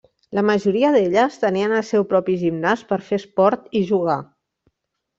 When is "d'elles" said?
0.95-1.37